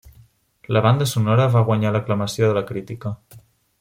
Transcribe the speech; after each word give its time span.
La 0.77 0.81
banda 0.85 1.07
sonora 1.11 1.47
va 1.57 1.63
guanyar 1.67 1.91
l'aclamació 1.97 2.49
de 2.53 2.57
la 2.59 2.65
crítica. 2.71 3.13